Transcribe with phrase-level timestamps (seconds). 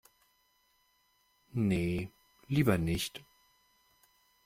[1.53, 2.09] Nee,
[2.47, 3.23] lieber nicht.